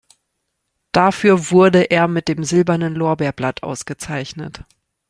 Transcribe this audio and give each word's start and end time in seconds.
Dafür 0.93 1.51
wurde 1.51 1.83
er 1.91 2.07
mit 2.07 2.27
dem 2.27 2.43
Silbernen 2.43 2.95
Lorbeerblatt 2.95 3.61
ausgezeichnet. 3.61 4.63